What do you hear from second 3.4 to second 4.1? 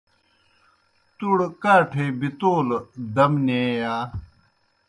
نیں یا۔